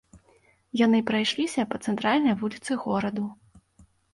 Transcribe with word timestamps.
Яны 0.81 1.01
прайшліся 1.11 1.67
па 1.73 1.77
цэнтральнай 1.89 2.35
вуліцы 2.41 2.71
гораду. 2.87 3.25